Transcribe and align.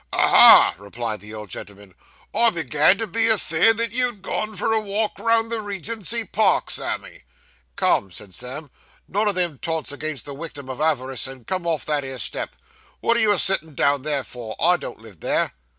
'Aha!' 0.11 0.73
replied 0.79 1.19
the 1.21 1.31
old 1.31 1.51
gentleman, 1.51 1.93
'I 2.33 2.49
began 2.49 2.97
to 2.97 3.05
be 3.05 3.27
afeerd 3.29 3.77
that 3.77 3.93
you'd 3.93 4.23
gone 4.23 4.55
for 4.55 4.73
a 4.73 4.79
walk 4.79 5.19
round 5.19 5.51
the 5.51 5.61
Regency 5.61 6.23
Park, 6.25 6.71
Sammy.' 6.71 7.21
'Come,' 7.75 8.11
said 8.11 8.33
Sam, 8.33 8.71
'none 9.07 9.27
o' 9.27 9.31
them 9.31 9.59
taunts 9.59 9.93
agin 9.93 10.17
the 10.25 10.33
wictim 10.33 10.71
o' 10.71 10.83
avarice, 10.83 11.27
and 11.27 11.45
come 11.45 11.67
off 11.67 11.85
that 11.85 12.03
'ere 12.03 12.17
step. 12.17 12.55
Wot 12.99 13.17
are 13.17 13.19
you 13.19 13.31
a 13.31 13.37
settin' 13.37 13.75
down 13.75 14.01
there 14.01 14.23
for? 14.23 14.55
I 14.59 14.75
don't 14.75 15.01
live 15.01 15.19
there. 15.19 15.53